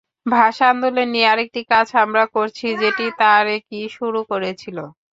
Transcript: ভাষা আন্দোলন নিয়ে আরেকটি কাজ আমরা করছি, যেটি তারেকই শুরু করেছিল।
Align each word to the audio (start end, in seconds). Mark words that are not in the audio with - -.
ভাষা 0.31 0.65
আন্দোলন 0.71 1.07
নিয়ে 1.13 1.27
আরেকটি 1.33 1.61
কাজ 1.71 1.87
আমরা 2.03 2.23
করছি, 2.35 2.67
যেটি 2.81 3.05
তারেকই 3.19 3.83
শুরু 3.97 4.19
করেছিল। 4.31 4.77